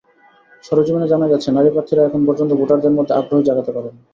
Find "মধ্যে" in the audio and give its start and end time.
2.97-3.13